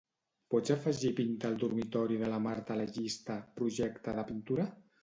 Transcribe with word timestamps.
Pots 0.53 0.71
afegir 0.75 1.11
pintar 1.19 1.51
el 1.53 1.59
dormitori 1.65 2.19
de 2.23 2.33
la 2.33 2.41
Marta 2.49 2.77
a 2.77 2.81
la 2.83 2.89
llista 2.99 3.41
"projecte 3.63 4.19
de 4.21 4.27
pintura"? 4.35 4.73